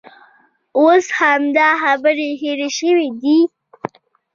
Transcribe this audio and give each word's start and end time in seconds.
اوس 0.79 1.05
همدا 1.19 1.69
خبرې 1.83 2.29
هېرې 2.41 2.69
شوې 2.77 3.07
دي. 3.21 3.37